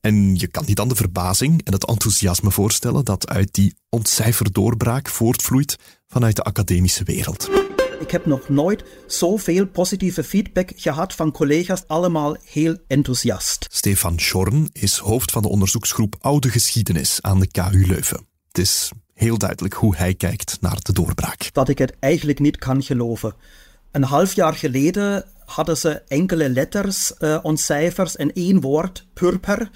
En 0.00 0.36
je 0.36 0.46
kan 0.46 0.64
niet 0.66 0.80
aan 0.80 0.88
de 0.88 0.94
verbazing 0.94 1.64
en 1.64 1.72
het 1.72 1.86
enthousiasme 1.86 2.50
voorstellen 2.50 3.04
dat 3.04 3.28
uit 3.28 3.54
die 3.54 3.74
ontcijferdoorbraak 3.88 5.08
voortvloeit 5.08 5.76
vanuit 6.06 6.36
de 6.36 6.42
academische 6.42 7.04
wereld. 7.04 7.59
Ik 8.00 8.10
heb 8.10 8.26
nog 8.26 8.48
nooit 8.48 8.84
zoveel 9.06 9.66
positieve 9.66 10.24
feedback 10.24 10.72
gehad 10.76 11.14
van 11.14 11.32
collega's, 11.32 11.84
allemaal 11.86 12.36
heel 12.44 12.76
enthousiast. 12.86 13.66
Stefan 13.70 14.18
Schorn 14.18 14.68
is 14.72 14.96
hoofd 14.96 15.30
van 15.30 15.42
de 15.42 15.48
onderzoeksgroep 15.48 16.16
Oude 16.20 16.48
Geschiedenis 16.48 17.18
aan 17.22 17.40
de 17.40 17.46
KU 17.46 17.86
Leuven. 17.86 18.26
Het 18.48 18.58
is 18.58 18.90
heel 19.14 19.38
duidelijk 19.38 19.74
hoe 19.74 19.96
hij 19.96 20.14
kijkt 20.14 20.58
naar 20.60 20.78
de 20.82 20.92
doorbraak. 20.92 21.48
Dat 21.52 21.68
ik 21.68 21.78
het 21.78 21.96
eigenlijk 21.98 22.38
niet 22.38 22.58
kan 22.58 22.82
geloven. 22.82 23.34
Een 23.90 24.04
half 24.04 24.34
jaar 24.34 24.54
geleden 24.54 25.24
hadden 25.44 25.76
ze 25.76 26.02
enkele 26.08 26.48
letters 26.48 27.12
uh, 27.18 27.38
ontcijfers 27.42 28.16
en 28.16 28.32
één 28.32 28.60
woord, 28.60 29.06
purper. 29.14 29.70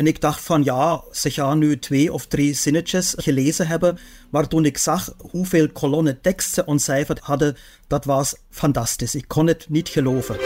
En 0.00 0.06
ik 0.06 0.20
dacht 0.20 0.42
van 0.42 0.64
ja, 0.64 1.04
ze 1.12 1.30
gaan 1.30 1.58
nu 1.58 1.78
twee 1.78 2.12
of 2.12 2.26
drie 2.26 2.54
zinnetjes 2.54 3.14
gelezen 3.16 3.66
hebben. 3.66 3.98
Maar 4.30 4.48
toen 4.48 4.64
ik 4.64 4.78
zag 4.78 5.14
hoeveel 5.30 5.68
kolonnen 5.72 6.20
tekst 6.20 6.54
ze 6.54 6.64
ontcijferd 6.64 7.18
hadden, 7.18 7.56
dat 7.86 8.04
was 8.04 8.34
fantastisch. 8.50 9.14
Ik 9.14 9.28
kon 9.28 9.46
het 9.46 9.66
niet 9.68 9.88
geloven. 9.88 10.36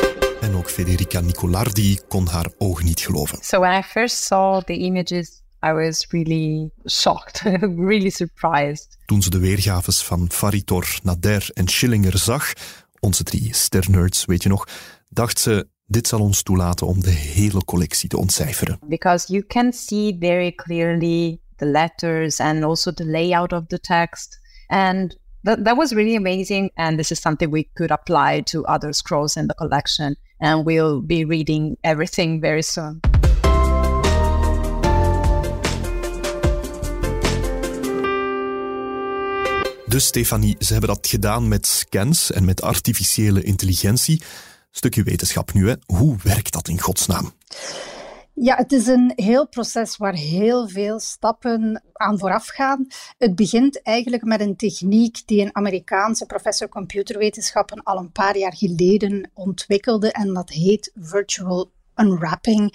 En 0.40 0.54
ook 0.54 0.70
Federica 0.70 1.20
Nicolardi 1.20 1.98
kon 2.08 2.26
haar 2.26 2.50
ogen 2.58 2.84
niet 2.84 3.00
geloven. 3.00 3.38
So 3.40 3.60
when 3.60 3.78
I 3.78 3.82
first 3.82 4.22
saw 4.22 4.62
the 4.62 4.76
images, 4.76 5.42
I 5.66 5.72
was 5.72 6.06
really 6.08 6.70
shocked, 6.86 7.42
really 7.90 8.10
surprised. 8.10 8.98
Toen 9.04 9.22
ze 9.22 9.30
de 9.30 9.38
weergaves 9.38 10.02
van 10.02 10.30
Faritor, 10.30 10.98
Nader 11.02 11.48
en 11.52 11.68
Schillinger 11.68 12.18
zag, 12.18 12.52
onze 13.00 13.22
drie 13.22 13.54
sternerds, 13.54 14.24
weet 14.24 14.42
je 14.42 14.48
nog, 14.48 14.68
dacht 15.08 15.38
ze 15.38 15.68
dit 15.94 16.08
zal 16.08 16.20
ons 16.20 16.42
toelaten 16.42 16.86
om 16.86 17.00
de 17.00 17.10
hele 17.10 17.64
collectie 17.64 18.08
te 18.08 18.16
ontcijferen. 18.16 18.78
Because 18.86 19.32
you 19.32 19.46
can 19.46 19.72
see 19.72 20.16
very 20.20 20.52
clearly 20.54 21.38
the 21.56 21.66
letters 21.66 22.40
and 22.40 22.64
also 22.64 22.92
the 22.92 23.04
layout 23.04 23.52
of 23.52 23.62
the 23.66 23.80
text. 23.80 24.40
And 24.66 25.18
that, 25.42 25.64
that 25.64 25.76
was 25.76 25.92
really 25.92 26.16
amazing. 26.16 26.70
And 26.74 26.96
this 26.96 27.10
is 27.10 27.20
something 27.20 27.52
we 27.52 27.68
could 27.72 27.90
apply 27.90 28.42
to 28.42 28.60
other 28.62 28.92
scrolls 28.94 29.36
in 29.36 29.46
the 29.46 29.54
collection. 29.54 30.16
And 30.38 30.64
we'll 30.64 31.00
be 31.00 31.24
reading 31.24 31.76
everything 31.80 32.40
very 32.40 32.62
soon. 32.62 33.00
Dus 39.86 40.06
Stefanie, 40.06 40.56
ze 40.58 40.72
hebben 40.72 40.90
dat 40.90 41.06
gedaan 41.06 41.48
met 41.48 41.66
scans 41.66 42.32
en 42.32 42.44
met 42.44 42.62
artificiële 42.62 43.42
intelligentie. 43.42 44.22
Stukje 44.76 45.02
wetenschap 45.02 45.52
nu, 45.52 45.68
hè. 45.68 45.74
Hoe 45.86 46.16
werkt 46.22 46.52
dat 46.52 46.68
in 46.68 46.80
godsnaam? 46.80 47.32
Ja, 48.32 48.56
het 48.56 48.72
is 48.72 48.86
een 48.86 49.12
heel 49.16 49.48
proces 49.48 49.96
waar 49.96 50.14
heel 50.14 50.68
veel 50.68 51.00
stappen 51.00 51.82
aan 51.92 52.18
vooraf 52.18 52.46
gaan. 52.46 52.86
Het 53.18 53.34
begint 53.34 53.82
eigenlijk 53.82 54.24
met 54.24 54.40
een 54.40 54.56
techniek 54.56 55.22
die 55.26 55.40
een 55.40 55.56
Amerikaanse 55.56 56.26
professor 56.26 56.68
computerwetenschappen 56.68 57.82
al 57.82 57.98
een 57.98 58.12
paar 58.12 58.38
jaar 58.38 58.54
geleden 58.56 59.30
ontwikkelde 59.34 60.12
en 60.12 60.34
dat 60.34 60.50
heet 60.50 60.90
virtual 60.94 61.72
unwrapping, 61.96 62.74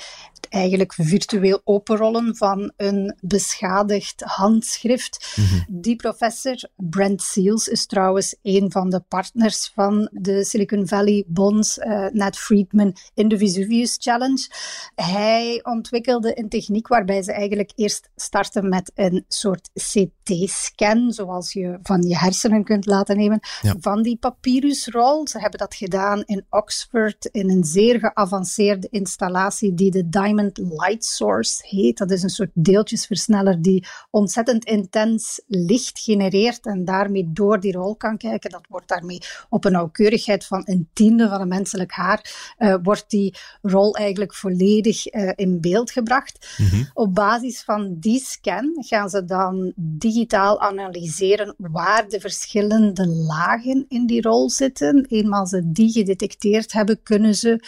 eigenlijk 0.50 0.94
virtueel 0.94 1.62
openrollen 1.64 2.36
van 2.36 2.72
een 2.78 3.18
beschadigd 3.22 4.22
handschrift. 4.22 5.34
Mhm. 5.36 5.62
Die 5.68 5.96
professor, 5.96 6.56
Brent 6.76 7.22
Seals, 7.22 7.68
is 7.68 7.86
trouwens 7.86 8.36
een 8.42 8.72
van 8.72 8.90
de 8.90 9.00
partners 9.08 9.72
van 9.74 10.10
de 10.12 10.44
Silicon 10.44 10.88
Valley 10.88 11.24
Bonds, 11.28 11.78
uh, 11.78 12.08
Nat 12.12 12.38
Friedman, 12.38 12.96
in 13.14 13.28
de 13.28 13.38
Vesuvius 13.38 13.96
Challenge. 14.00 14.48
Hij 14.96 15.60
ontwikkelde 15.64 16.40
een 16.40 16.50
techniek 16.50 16.88
waarbij 16.88 17.22
ze 17.22 17.34
eigenlijk 17.34 17.72
eerst 17.76 18.10
starten 18.16 18.70
met 18.70 18.92
een 18.96 19.26
soort 19.28 19.70
CT-scan, 19.74 21.12
zoals 21.12 21.54
je 21.54 21.80
van 21.84 22.02
je 22.02 22.18
hersenen 22.18 22.64
kunt 22.64 22.86
laten 22.86 23.18
nemen, 23.18 23.40
van 23.80 24.02
die 24.02 24.18
papyrusrol. 24.18 25.28
Ze 25.28 25.40
hebben 25.40 25.60
dat 25.60 25.76
gedaan 25.76 26.24
in 26.26 26.46
Oxford 26.50 27.26
in 27.26 27.50
een 27.50 27.64
zeer 27.64 28.00
geavanceerde 28.00 28.88
installatie 29.10 29.74
die 29.74 29.92
de 29.92 30.10
Diamond 30.10 30.58
Light 30.58 31.06
Source 31.06 31.68
heet. 31.68 31.98
Dat 31.98 32.12
is 32.12 32.24
een 32.24 32.30
soort 32.30 32.52
deeltjesversneller 32.54 33.62
die 33.62 33.88
ontzettend 34.10 34.66
intens 34.66 35.42
licht 35.48 36.00
genereert 36.00 36.66
en 36.66 36.86
daarmee 36.86 37.30
door 37.34 37.60
die 37.60 37.72
rol 37.72 37.96
kan 37.96 38.18
kijken. 38.18 38.50
Dat 38.50 38.66
wordt 38.70 38.88
daarmee 38.88 39.22
op 39.50 39.66
een 39.66 39.72
nauwkeurigheid 39.72 40.46
van 40.46 40.62
een 40.66 40.90
tiende 40.94 41.30
van 41.30 41.42
een 41.42 41.48
menselijk 41.48 41.92
haar, 41.92 42.54
uh, 42.58 42.76
wordt 42.84 43.10
die 43.10 43.36
rol 43.62 43.96
eigenlijk 43.96 44.36
volledig 44.36 45.14
uh, 45.14 45.32
in 45.36 45.62
beeld 45.62 45.92
gebracht. 45.92 46.56
Mhm. 46.58 46.84
Op 46.94 47.16
basis 47.16 47.64
van 47.64 47.96
die 48.00 48.20
scan 48.20 48.76
gaan 48.80 49.10
ze 49.10 49.26
dan 49.26 49.74
digitaal 49.76 50.62
analyseren 50.62 51.56
waar 51.58 52.10
de 52.10 52.20
verschillende 52.20 53.08
lagen 53.08 53.86
in 53.88 54.06
die 54.06 54.22
rol 54.22 54.50
zitten. 54.50 55.06
Eenmaal 55.10 55.46
ze 55.48 55.72
die 55.72 55.92
gedetecteerd 55.92 56.72
hebben, 56.72 57.04
kunnen 57.04 57.36
ze 57.36 57.60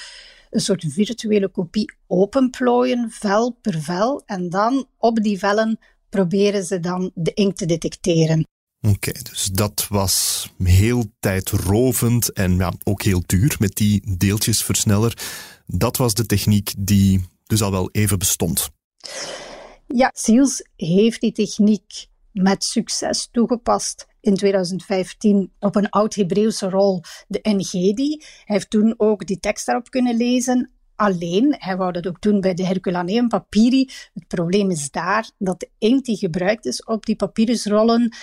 een 0.52 0.62
soort 0.62 0.86
virtuele 0.88 1.48
kopie 1.48 1.94
openplooien, 2.08 3.12
vel 3.12 3.58
per 3.62 3.82
vel. 3.82 4.22
En 4.26 4.50
dan 4.50 4.86
op 4.98 5.24
die 5.24 5.40
vellen 5.40 5.80
proberen 6.10 6.64
ze 6.64 6.80
dan 6.80 7.12
de 7.14 7.34
inkt 7.34 7.58
te 7.58 7.66
detecteren. 7.66 8.46
Oké, 8.88 9.12
dus 9.12 9.46
dat 9.46 9.88
was 9.90 10.48
heel 10.64 11.06
tijdrovend 11.20 12.34
en 12.34 12.56
ja, 12.56 12.74
ook 12.84 13.02
heel 13.02 13.24
duur 13.26 13.56
met 13.60 13.76
die 13.76 14.18
deeltjesversneller. 14.18 15.18
Dat 15.66 15.98
was 15.98 16.14
de 16.14 16.26
techniek 16.26 16.74
die 16.78 17.26
dus 17.46 17.62
al 17.62 17.72
wel 17.72 17.90
even 17.92 18.20
bestond. 18.20 18.70
Ja, 19.88 20.12
Seals 20.14 20.68
heeft 20.76 21.22
die 21.22 21.32
techniek 21.32 22.08
met 22.32 22.64
succes 22.64 23.28
toegepast 23.32 24.06
in 24.22 24.36
2015 24.36 25.52
op 25.60 25.76
een 25.76 25.90
oud-Hebreeuwse 25.90 26.70
rol, 26.70 27.02
de 27.28 27.42
Engedi. 27.42 28.18
Hij 28.20 28.56
heeft 28.56 28.70
toen 28.70 28.94
ook 28.98 29.26
die 29.26 29.40
tekst 29.40 29.66
daarop 29.66 29.90
kunnen 29.90 30.18
lezen 30.18 30.72
alleen. 31.02 31.56
Hij 31.58 31.78
wou 31.78 31.92
dat 31.92 32.08
ook 32.08 32.22
doen 32.22 32.42
bij 32.42 32.54
de 32.54 32.66
Herculaneum 32.66 33.28
papyri. 33.28 33.90
Het 34.14 34.28
probleem 34.28 34.72
is 34.72 34.92
daar 34.92 35.30
dat 35.38 35.60
de 35.60 35.70
inkt 35.78 36.06
die 36.06 36.18
gebruikt 36.18 36.66
is 36.66 36.84
op 36.84 37.06
die 37.06 37.16
papyrusrollen 37.16 38.16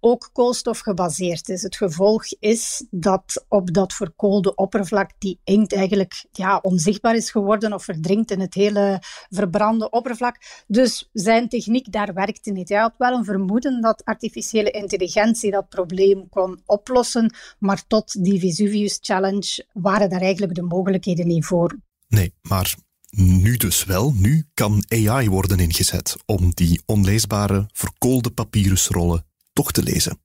ook 0.00 0.30
koolstof 0.32 0.78
gebaseerd 0.78 1.48
is. 1.48 1.62
Het 1.62 1.76
gevolg 1.76 2.24
is 2.40 2.86
dat 2.90 3.44
op 3.48 3.72
dat 3.72 3.92
verkoolde 3.92 4.54
oppervlak 4.54 5.10
die 5.18 5.40
inkt 5.44 5.74
eigenlijk 5.74 6.24
ja, 6.32 6.58
onzichtbaar 6.62 7.14
is 7.14 7.30
geworden 7.30 7.72
of 7.72 7.84
verdrinkt 7.84 8.30
in 8.30 8.40
het 8.40 8.54
hele 8.54 8.98
verbrande 9.28 9.90
oppervlak. 9.90 10.36
Dus 10.66 11.08
zijn 11.12 11.48
techniek 11.48 11.92
daar 11.92 12.14
werkte 12.14 12.50
niet. 12.50 12.68
Hij 12.68 12.78
had 12.78 12.94
wel 12.98 13.12
een 13.12 13.24
vermoeden 13.24 13.80
dat 13.80 14.04
artificiële 14.04 14.70
intelligentie 14.70 15.50
dat 15.50 15.68
probleem 15.68 16.28
kon 16.28 16.60
oplossen, 16.66 17.34
maar 17.58 17.86
tot 17.86 18.24
die 18.24 18.40
Vesuvius 18.40 18.98
Challenge 19.00 19.64
waren 19.72 20.10
daar 20.10 20.22
eigenlijk 20.22 20.54
de 20.54 20.62
mogelijkheden 20.62 21.26
niet 21.26 21.44
voor. 21.44 21.85
Nee, 22.08 22.34
maar 22.42 22.74
nu 23.16 23.56
dus 23.56 23.84
wel. 23.84 24.12
Nu 24.12 24.44
kan 24.54 24.84
AI 24.88 25.28
worden 25.28 25.58
ingezet 25.58 26.16
om 26.26 26.50
die 26.54 26.82
onleesbare, 26.86 27.68
verkoolde 27.72 28.30
papyrusrollen 28.30 29.26
toch 29.52 29.72
te 29.72 29.82
lezen. 29.82 30.18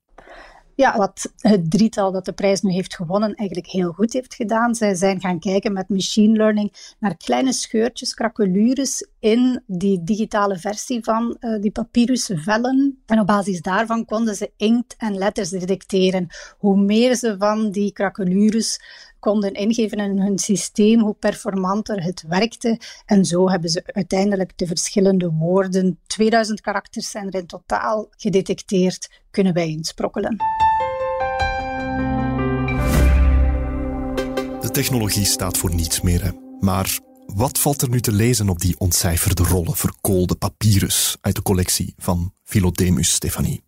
Ja, 0.76 0.98
wat 0.98 1.32
het 1.38 1.72
drietal 1.72 2.12
dat 2.12 2.26
de 2.26 2.34
prijs 2.34 2.62
nu 2.62 2.72
heeft 2.72 2.96
gewonnen 2.96 3.34
eigenlijk 3.36 3.70
heel 3.70 3.92
goed 3.92 4.14
heeft 4.14 4.36
gedaan. 4.36 4.76
Zij 4.76 4.96
zijn 4.96 5.20
gaan 5.20 5.40
kijken 5.40 5.74
met 5.74 5.90
machine 5.90 6.38
learning 6.38 6.96
naar 7.00 7.18
kleine 7.18 7.54
scheurtjes, 7.54 8.14
krakelures 8.14 9.08
in 9.20 9.64
die 9.68 10.04
digitale 10.04 10.58
versie 10.58 11.04
van 11.04 11.38
uh, 11.40 11.62
die 11.62 11.72
papyrusvellen. 11.72 13.02
En 13.06 13.20
op 13.20 13.28
basis 13.28 13.62
daarvan 13.62 14.06
konden 14.06 14.36
ze 14.36 14.52
inkt 14.58 14.96
en 14.98 15.18
letters 15.18 15.50
detecteren. 15.50 16.28
Hoe 16.58 16.82
meer 16.82 17.16
ze 17.16 17.36
van 17.38 17.72
die 17.72 17.92
krakelures 17.92 18.80
konden 19.22 19.54
ingeven 19.54 19.98
in 19.98 20.20
hun 20.20 20.40
systeem, 20.40 21.00
hoe 21.00 21.14
performanter 21.14 22.04
het 22.04 22.24
werkte. 22.28 22.80
En 23.06 23.26
zo 23.26 23.50
hebben 23.50 23.70
ze 23.70 23.84
uiteindelijk 23.86 24.58
de 24.58 24.68
verschillende 24.68 25.32
woorden, 25.32 26.00
2000 26.08 26.62
karakters 26.62 27.10
zijn 27.10 27.28
er 27.28 27.40
in 27.40 27.46
totaal 27.46 28.08
gedetecteerd, 28.18 29.10
kunnen 29.32 29.54
wij 29.54 29.68
insprokkelen. 29.68 30.36
De 34.62 34.70
technologie 34.72 35.26
staat 35.26 35.58
voor 35.58 35.74
niets 35.76 36.02
meer, 36.02 36.34
maar 36.60 37.00
wat 37.26 37.60
valt 37.60 37.82
er 37.82 37.90
nu 37.90 38.02
te 38.02 38.12
lezen 38.12 38.50
op 38.50 38.60
die 38.60 38.80
ontcijferde 38.80 39.44
rollen 39.44 39.76
verkoolde 39.76 40.36
papyrus 40.36 41.18
uit 41.22 41.36
de 41.36 41.42
collectie 41.42 41.94
van 41.98 42.34
Philodemus 42.44 43.14
Stefanie? 43.14 43.64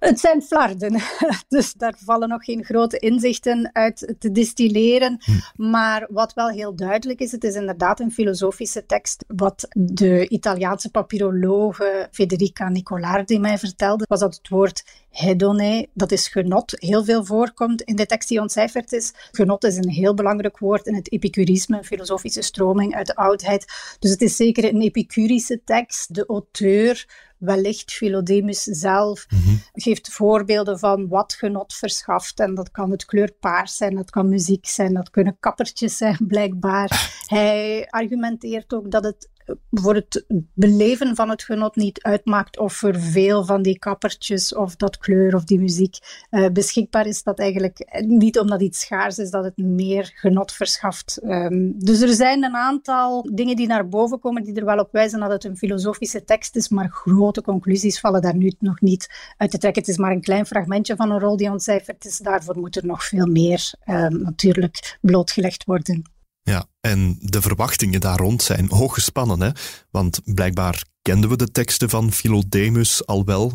Het 0.00 0.20
zijn 0.20 0.42
flarden, 0.42 1.00
dus 1.48 1.72
daar 1.72 1.94
vallen 2.04 2.28
nog 2.28 2.44
geen 2.44 2.64
grote 2.64 2.98
inzichten 2.98 3.70
uit 3.72 4.14
te 4.18 4.32
distilleren. 4.32 5.18
Hm. 5.24 5.70
Maar 5.70 6.06
wat 6.10 6.32
wel 6.32 6.48
heel 6.48 6.76
duidelijk 6.76 7.20
is, 7.20 7.32
het 7.32 7.44
is 7.44 7.54
inderdaad 7.54 8.00
een 8.00 8.12
filosofische 8.12 8.86
tekst. 8.86 9.24
Wat 9.28 9.68
de 9.74 10.28
Italiaanse 10.28 10.90
papyrologe 10.90 12.08
Federica 12.10 12.68
Nicolardi 12.68 13.38
mij 13.38 13.58
vertelde, 13.58 14.04
was 14.08 14.20
dat 14.20 14.34
het 14.34 14.48
woord 14.48 14.84
hedone, 15.10 15.88
dat 15.94 16.12
is 16.12 16.28
genot, 16.28 16.72
heel 16.76 17.04
veel 17.04 17.24
voorkomt 17.24 17.82
in 17.82 17.96
de 17.96 18.06
tekst 18.06 18.28
die 18.28 18.40
ontcijferd 18.40 18.92
is. 18.92 19.12
Genot 19.30 19.64
is 19.64 19.76
een 19.76 19.90
heel 19.90 20.14
belangrijk 20.14 20.58
woord 20.58 20.86
in 20.86 20.94
het 20.94 21.12
epicurisme, 21.12 21.76
een 21.76 21.84
filosofische 21.84 22.42
stroming 22.42 22.94
uit 22.94 23.06
de 23.06 23.16
oudheid. 23.16 23.66
Dus 23.98 24.10
het 24.10 24.22
is 24.22 24.36
zeker 24.36 24.64
een 24.64 24.80
epicurische 24.80 25.60
tekst. 25.64 26.14
De 26.14 26.26
auteur 26.26 27.06
wellicht 27.40 27.92
Philodemus 27.92 28.62
zelf 28.62 29.26
mhm. 29.28 29.54
geeft 29.72 30.12
voorbeelden 30.12 30.78
van 30.78 31.08
wat 31.08 31.32
genot 31.32 31.74
verschaft. 31.74 32.40
En 32.40 32.54
dat 32.54 32.70
kan 32.70 32.90
het 32.90 33.04
kleur 33.04 33.32
paars 33.40 33.76
zijn, 33.76 33.94
dat 33.94 34.10
kan 34.10 34.28
muziek 34.28 34.66
zijn, 34.66 34.94
dat 34.94 35.10
kunnen 35.10 35.36
kappertjes 35.40 35.96
zijn, 35.96 36.18
blijkbaar. 36.18 37.12
Hij 37.26 37.86
argumenteert 37.88 38.74
ook 38.74 38.90
dat 38.90 39.04
het 39.04 39.28
voor 39.70 39.94
het 39.94 40.24
beleven 40.54 41.14
van 41.16 41.28
het 41.28 41.42
genot 41.42 41.76
niet 41.76 42.02
uitmaakt 42.02 42.58
of 42.58 42.82
er 42.82 43.00
veel 43.00 43.44
van 43.44 43.62
die 43.62 43.78
kappertjes 43.78 44.54
of 44.54 44.76
dat 44.76 44.98
kleur 44.98 45.34
of 45.34 45.44
die 45.44 45.58
muziek 45.58 45.96
uh, 46.30 46.48
beschikbaar 46.48 47.06
is. 47.06 47.22
Dat 47.22 47.38
eigenlijk 47.38 48.02
niet 48.06 48.38
omdat 48.38 48.62
iets 48.62 48.80
schaars 48.80 49.18
is, 49.18 49.30
dat 49.30 49.44
het 49.44 49.56
meer 49.56 50.12
genot 50.14 50.52
verschaft. 50.52 51.20
Um, 51.24 51.74
dus 51.78 52.00
er 52.00 52.14
zijn 52.14 52.44
een 52.44 52.56
aantal 52.56 53.28
dingen 53.32 53.56
die 53.56 53.66
naar 53.66 53.88
boven 53.88 54.20
komen 54.20 54.42
die 54.42 54.54
er 54.54 54.64
wel 54.64 54.78
op 54.78 54.92
wijzen 54.92 55.20
dat 55.20 55.30
het 55.30 55.44
een 55.44 55.56
filosofische 55.56 56.24
tekst 56.24 56.56
is, 56.56 56.68
maar 56.68 56.88
grote 56.88 57.42
conclusies 57.42 58.00
vallen 58.00 58.22
daar 58.22 58.36
nu 58.36 58.52
nog 58.58 58.80
niet 58.80 59.32
uit 59.36 59.50
te 59.50 59.58
trekken. 59.58 59.82
Het 59.82 59.90
is 59.90 59.98
maar 59.98 60.12
een 60.12 60.20
klein 60.20 60.46
fragmentje 60.46 60.96
van 60.96 61.10
een 61.10 61.20
rol 61.20 61.36
die 61.36 61.50
ontcijferd 61.50 62.04
is. 62.04 62.18
Daarvoor 62.18 62.58
moet 62.58 62.76
er 62.76 62.86
nog 62.86 63.04
veel 63.04 63.26
meer 63.26 63.72
um, 63.88 64.22
natuurlijk 64.22 64.98
blootgelegd 65.00 65.64
worden. 65.64 66.18
Ja, 66.42 66.66
en 66.80 67.16
de 67.20 67.40
verwachtingen 67.40 68.00
daar 68.00 68.18
rond 68.18 68.42
zijn 68.42 68.68
hoog 68.70 68.94
gespannen, 68.94 69.40
hè? 69.40 69.50
want 69.90 70.20
blijkbaar 70.24 70.84
kenden 71.02 71.30
we 71.30 71.36
de 71.36 71.50
teksten 71.50 71.88
van 71.88 72.12
Philodemus 72.12 73.06
al 73.06 73.24
wel, 73.24 73.52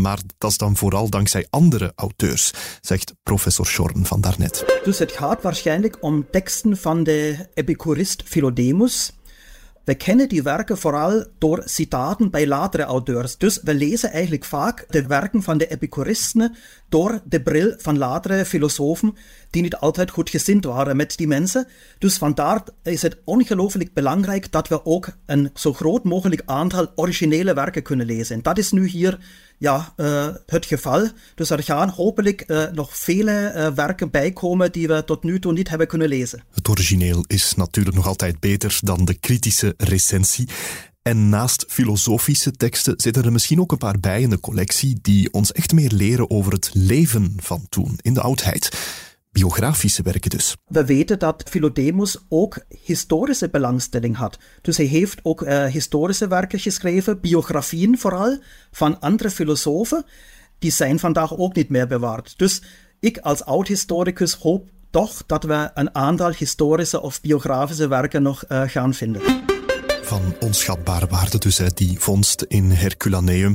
maar 0.00 0.18
dat 0.38 0.50
is 0.50 0.56
dan 0.56 0.76
vooral 0.76 1.10
dankzij 1.10 1.46
andere 1.50 1.92
auteurs, 1.94 2.52
zegt 2.80 3.14
professor 3.22 3.66
Schorn 3.66 4.06
van 4.06 4.20
daarnet. 4.20 4.80
Dus 4.84 4.98
het 4.98 5.12
gaat 5.12 5.42
waarschijnlijk 5.42 5.96
om 6.00 6.26
teksten 6.30 6.76
van 6.76 7.02
de 7.02 7.48
epicurist 7.54 8.22
Philodemus, 8.26 9.12
we 9.84 9.94
kennen 9.94 10.28
die 10.28 10.42
werken 10.42 10.78
vooral 10.78 11.24
door 11.38 11.62
citaten 11.64 12.30
bij 12.30 12.46
latere 12.46 12.82
auteurs. 12.82 13.36
Dus 13.36 13.60
we 13.62 13.74
lezen 13.74 14.10
eigenlijk 14.10 14.44
vaak 14.44 14.84
de 14.88 15.06
werken 15.06 15.42
van 15.42 15.58
de 15.58 15.66
epicuristen 15.66 16.56
door 16.88 17.20
de 17.24 17.42
bril 17.42 17.74
van 17.76 17.98
latere 17.98 18.44
filosofen, 18.44 19.16
die 19.52 19.62
niet 19.62 19.76
altijd 19.76 20.10
goed 20.10 20.30
gezind 20.30 20.64
waren 20.64 20.96
met 20.96 21.16
die 21.16 21.26
mensen. 21.26 21.68
Dus 21.98 22.16
vandaar 22.16 22.62
is 22.82 23.02
het 23.02 23.16
ongelooflijk 23.24 23.92
belangrijk 23.92 24.52
dat 24.52 24.68
we 24.68 24.84
ook 24.84 25.16
een 25.26 25.50
zo 25.54 25.72
groot 25.72 26.04
mogelijk 26.04 26.42
aantal 26.44 26.92
originele 26.94 27.54
werken 27.54 27.82
kunnen 27.82 28.06
lezen. 28.06 28.36
En 28.36 28.42
dat 28.42 28.58
is 28.58 28.70
nu 28.70 28.86
hier 28.86 29.18
ja, 29.58 29.92
uh, 29.96 30.28
het 30.46 30.66
geval. 30.66 31.08
Dus 31.34 31.50
er 31.50 31.62
gaan 31.62 31.88
hopelijk 31.88 32.44
uh, 32.46 32.64
nog 32.72 32.96
vele 32.96 33.52
uh, 33.56 33.68
werken 33.68 34.10
bijkomen 34.10 34.72
die 34.72 34.88
we 34.88 35.04
tot 35.04 35.22
nu 35.22 35.40
toe 35.40 35.52
niet 35.52 35.68
hebben 35.68 35.86
kunnen 35.86 36.08
lezen. 36.08 36.42
Het 36.54 36.68
origineel 36.68 37.24
is 37.26 37.54
natuurlijk 37.54 37.96
nog 37.96 38.06
altijd 38.06 38.40
beter 38.40 38.78
dan 38.82 39.04
de 39.04 39.14
kritische 39.14 39.74
recensie. 39.76 40.48
En 41.02 41.28
naast 41.28 41.64
filosofische 41.68 42.52
teksten 42.52 42.94
zitten 42.96 43.24
er 43.24 43.32
misschien 43.32 43.60
ook 43.60 43.72
een 43.72 43.78
paar 43.78 44.00
bij 44.00 44.20
in 44.20 44.30
de 44.30 44.40
collectie 44.40 44.98
die 45.02 45.32
ons 45.32 45.52
echt 45.52 45.72
meer 45.72 45.90
leren 45.90 46.30
over 46.30 46.52
het 46.52 46.70
leven 46.72 47.36
van 47.36 47.66
toen, 47.68 47.98
in 48.00 48.14
de 48.14 48.20
oudheid 48.20 48.70
biografische 49.32 50.02
werken 50.02 50.30
dus. 50.30 50.56
We 50.66 50.84
weten 50.84 51.18
dat 51.18 51.42
Philodemus 51.48 52.16
ook 52.28 52.58
historische 52.82 53.48
belangstelling 53.48 54.16
had. 54.16 54.38
Dus 54.60 54.76
hij 54.76 54.86
heeft 54.86 55.20
ook 55.22 55.42
uh, 55.42 55.64
historische 55.64 56.28
werken 56.28 56.58
geschreven, 56.58 57.20
biografieën 57.20 57.98
vooral, 57.98 58.38
van 58.70 59.00
andere 59.00 59.30
filosofen. 59.30 60.04
Die 60.58 60.70
zijn 60.70 60.98
vandaag 60.98 61.36
ook 61.36 61.54
niet 61.54 61.68
meer 61.68 61.86
bewaard. 61.86 62.34
Dus 62.36 62.62
ik 63.00 63.18
als 63.18 63.44
oud-historicus 63.44 64.34
hoop 64.34 64.68
toch 64.90 65.22
dat 65.26 65.44
we 65.44 65.70
een 65.74 65.94
aantal 65.94 66.30
historische 66.30 67.00
of 67.00 67.20
biografische 67.20 67.88
werken 67.88 68.22
nog 68.22 68.44
uh, 68.48 68.62
gaan 68.66 68.94
vinden. 68.94 69.22
Van 70.02 70.34
onschatbare 70.40 71.06
waarde 71.06 71.38
dus, 71.38 71.56
die 71.74 71.98
vondst 71.98 72.42
in 72.42 72.70
Herculaneum 72.70 73.54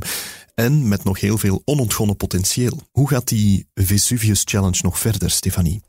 en 0.58 0.88
met 0.88 1.04
nog 1.04 1.20
heel 1.20 1.38
veel 1.38 1.62
onontgonnen 1.66 2.16
potentieel. 2.16 2.80
Hoe 2.92 3.10
gaat 3.10 3.28
die 3.28 3.68
Vesuvius 3.74 4.42
Challenge 4.46 4.80
nog 4.82 5.00
verder, 5.00 5.32
Stefanie? 5.32 5.82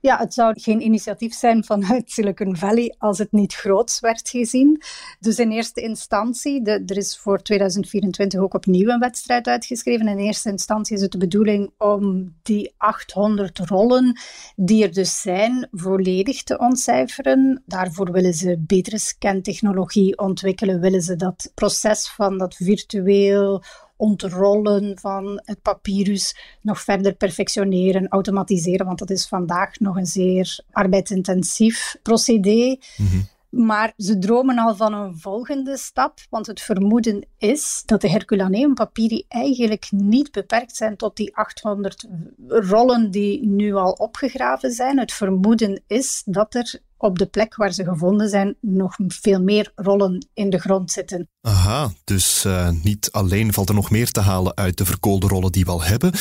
Ja, 0.00 0.18
het 0.18 0.34
zou 0.34 0.60
geen 0.60 0.80
initiatief 0.82 1.34
zijn 1.34 1.64
vanuit 1.64 2.10
Silicon 2.10 2.56
Valley 2.56 2.94
als 2.98 3.18
het 3.18 3.32
niet 3.32 3.54
groots 3.54 4.00
werd 4.00 4.28
gezien. 4.28 4.82
Dus 5.20 5.38
in 5.38 5.50
eerste 5.50 5.80
instantie, 5.80 6.62
de, 6.62 6.82
er 6.86 6.96
is 6.96 7.18
voor 7.18 7.42
2024 7.42 8.40
ook 8.40 8.54
opnieuw 8.54 8.88
een 8.88 8.98
wedstrijd 8.98 9.46
uitgeschreven. 9.46 10.08
In 10.08 10.18
eerste 10.18 10.50
instantie 10.50 10.96
is 10.96 11.02
het 11.02 11.12
de 11.12 11.18
bedoeling 11.18 11.70
om 11.78 12.34
die 12.42 12.74
800 12.76 13.58
rollen 13.58 14.20
die 14.56 14.82
er 14.84 14.92
dus 14.92 15.20
zijn, 15.20 15.68
volledig 15.70 16.42
te 16.42 16.58
ontcijferen. 16.58 17.62
Daarvoor 17.66 18.12
willen 18.12 18.34
ze 18.34 18.58
betere 18.66 18.98
scantechnologie 18.98 20.18
ontwikkelen, 20.18 20.80
willen 20.80 21.02
ze 21.02 21.16
dat 21.16 21.50
proces 21.54 22.08
van 22.08 22.38
dat 22.38 22.54
virtueel 22.54 23.62
ontrollen 23.98 24.98
van 24.98 25.40
het 25.44 25.62
papyrus 25.62 26.36
nog 26.62 26.80
verder 26.80 27.14
perfectioneren, 27.14 28.08
automatiseren, 28.08 28.86
want 28.86 28.98
dat 28.98 29.10
is 29.10 29.28
vandaag 29.28 29.78
nog 29.78 29.96
een 29.96 30.06
zeer 30.06 30.60
arbeidsintensief 30.70 31.96
procedé. 32.02 32.76
Mhm. 32.96 33.20
Maar 33.48 33.92
ze 33.96 34.18
dromen 34.18 34.58
al 34.58 34.76
van 34.76 34.92
een 34.92 35.18
volgende 35.18 35.76
stap, 35.76 36.18
want 36.30 36.46
het 36.46 36.60
vermoeden 36.60 37.26
is 37.38 37.82
dat 37.86 38.00
de 38.00 38.10
Herculaneum 38.10 38.74
papyri 38.74 39.24
eigenlijk 39.28 39.88
niet 39.90 40.32
beperkt 40.32 40.76
zijn 40.76 40.96
tot 40.96 41.16
die 41.16 41.36
800 41.36 42.08
rollen 42.48 43.10
die 43.10 43.46
nu 43.46 43.74
al 43.74 43.92
opgegraven 43.92 44.70
zijn. 44.70 44.98
Het 44.98 45.12
vermoeden 45.12 45.82
is 45.86 46.22
dat 46.24 46.54
er 46.54 46.80
op 46.98 47.18
de 47.18 47.26
plek 47.26 47.56
waar 47.56 47.72
ze 47.72 47.84
gevonden 47.84 48.28
zijn 48.28 48.56
nog 48.60 48.96
veel 49.06 49.42
meer 49.42 49.72
rollen 49.74 50.26
in 50.34 50.50
de 50.50 50.58
grond 50.58 50.90
zitten. 50.90 51.28
Aha, 51.40 51.90
dus 52.04 52.44
uh, 52.44 52.70
niet 52.82 53.08
alleen 53.10 53.52
valt 53.52 53.68
er 53.68 53.74
nog 53.74 53.90
meer 53.90 54.10
te 54.10 54.20
halen 54.20 54.56
uit 54.56 54.78
de 54.78 54.84
verkoolde 54.84 55.26
rollen 55.26 55.52
die 55.52 55.64
we 55.64 55.70
al 55.70 55.82
hebben, 55.82 56.12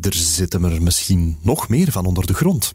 er 0.00 0.14
zitten 0.14 0.64
er 0.64 0.82
misschien 0.82 1.38
nog 1.42 1.68
meer 1.68 1.92
van 1.92 2.06
onder 2.06 2.26
de 2.26 2.34
grond. 2.34 2.74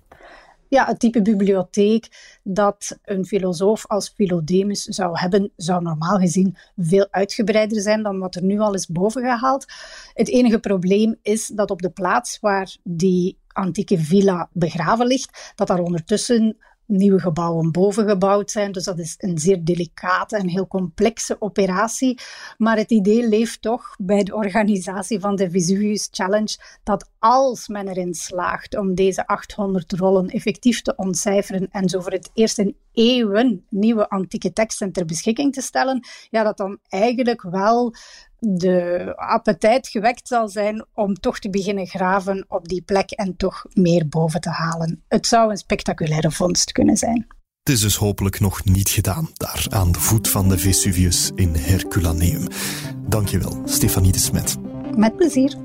Ja, 0.68 0.86
het 0.86 1.00
type 1.00 1.22
bibliotheek 1.22 2.38
dat 2.44 2.98
een 3.04 3.26
filosoof 3.26 3.88
als 3.88 4.10
Philodemus 4.16 4.84
zou 4.84 5.20
hebben, 5.20 5.52
zou 5.56 5.82
normaal 5.82 6.18
gezien 6.18 6.58
veel 6.78 7.08
uitgebreider 7.10 7.82
zijn 7.82 8.04
dan 8.04 8.20
wat 8.20 8.36
er 8.36 8.44
nu 8.44 8.60
al 8.60 8.74
is 8.74 8.88
bovengehaald. 8.88 9.66
Het 10.14 10.30
enige 10.30 10.60
probleem 10.60 11.16
is 11.22 11.48
dat 11.48 11.72
op 11.72 11.82
de 11.82 11.90
plaats 11.90 12.40
waar 12.40 12.78
die 12.84 13.38
antieke 13.48 13.98
villa 13.98 14.50
begraven 14.54 15.08
ligt, 15.08 15.52
dat 15.56 15.68
daar 15.68 15.80
ondertussen 15.80 16.58
nieuwe 16.92 17.20
gebouwen 17.20 17.72
boven 17.72 18.10
gebouwd 18.10 18.52
zijn. 18.52 18.72
Dus 18.72 18.84
dat 18.84 19.00
is 19.00 19.16
een 19.18 19.38
zeer 19.38 19.64
delicate 19.64 20.38
en 20.38 20.48
heel 20.48 20.68
complexe 20.68 21.36
operatie. 21.40 22.20
Maar 22.58 22.78
het 22.78 22.92
idee 22.92 23.28
leeft 23.28 23.62
toch 23.62 23.96
bij 23.98 24.24
de 24.24 24.36
organisatie 24.36 25.20
van 25.20 25.36
de 25.36 25.50
Vesuvius 25.50 26.08
Challenge 26.12 26.58
dat 26.84 27.10
als 27.20 27.68
men 27.68 27.88
erin 27.88 28.14
slaagt 28.14 28.78
om 28.78 28.96
deze 28.96 29.28
800 29.28 29.92
rollen 29.92 30.28
effectief 30.28 30.82
te 30.82 30.96
ontcijferen 30.96 31.68
en 31.72 31.90
zo 31.90 32.00
voor 32.02 32.12
het 32.12 32.30
eerst 32.34 32.58
in 32.58 32.76
eeuwen 32.94 33.66
nieuwe 33.70 34.10
antieke 34.10 34.54
teksten 34.54 34.92
ter 34.92 35.06
beschikking 35.06 35.54
te 35.54 35.62
stellen, 35.62 36.06
ja, 36.30 36.44
dat 36.44 36.58
dan 36.58 36.80
eigenlijk 36.90 37.42
wel 37.42 37.94
de 38.44 39.14
appetijt 39.16 39.88
gewekt 39.88 40.28
zal 40.28 40.50
zijn 40.50 40.86
om 40.94 41.14
toch 41.14 41.40
te 41.40 41.50
beginnen 41.50 41.88
graven 41.88 42.46
op 42.48 42.68
die 42.68 42.82
plek 42.82 43.12
en 43.12 43.38
toch 43.38 43.66
meer 43.74 44.08
boven 44.08 44.42
te 44.42 44.50
halen. 44.50 45.04
Het 45.08 45.28
zou 45.28 45.52
een 45.52 45.58
spectaculaire 45.58 46.32
vondst 46.32 46.72
kunnen 46.72 46.98
zijn. 46.98 47.28
Het 47.64 47.74
is 47.74 47.82
dus 47.82 47.96
hopelijk 47.96 48.40
nog 48.40 48.64
niet 48.64 48.90
gedaan, 48.90 49.30
daar 49.34 49.66
aan 49.70 49.92
de 49.92 50.00
voet 50.00 50.28
van 50.28 50.50
de 50.50 50.58
Vesuvius 50.58 51.32
in 51.36 51.56
Herculaneum. 51.56 52.48
Dankjewel, 53.08 53.62
Stefanie 53.66 54.12
de 54.12 54.20
Smet. 54.20 54.58
Met 54.96 55.16
plezier. 55.16 55.56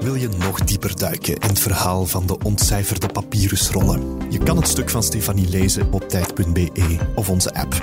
Wil 0.00 0.14
je 0.14 0.28
nog 0.28 0.64
dieper 0.64 0.96
duiken 0.96 1.34
in 1.34 1.48
het 1.48 1.58
verhaal 1.58 2.06
van 2.06 2.26
de 2.26 2.38
ontcijferde 2.38 3.06
papyrusrollen? 3.06 4.30
Je 4.30 4.38
kan 4.38 4.56
het 4.56 4.68
stuk 4.68 4.90
van 4.90 5.02
Stefanie 5.02 5.48
lezen 5.48 5.92
op 5.92 6.08
tijd.be 6.08 6.98
of 7.14 7.30
onze 7.30 7.54
app. 7.54 7.74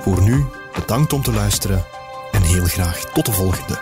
Voor 0.00 0.22
nu, 0.22 0.44
bedankt 0.74 1.12
om 1.12 1.22
te 1.22 1.32
luisteren 1.32 1.84
en 2.32 2.42
heel 2.42 2.64
graag 2.64 2.98
tot 2.98 3.26
de 3.26 3.32
volgende. 3.32 3.78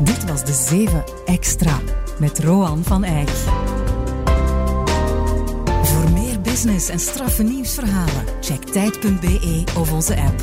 Dit 0.00 0.24
was 0.24 0.44
de 0.44 0.52
7 0.52 1.04
Extra 1.24 1.80
met 2.18 2.38
Roan 2.38 2.84
van 2.84 3.04
Eyck. 3.04 3.30
Voor 5.82 6.10
meer 6.10 6.40
business 6.40 6.88
en 6.88 7.00
straffe 7.00 7.42
nieuwsverhalen, 7.42 8.24
check 8.40 8.62
tijd.be 8.64 9.64
of 9.76 9.92
onze 9.92 10.16
app. 10.16 10.42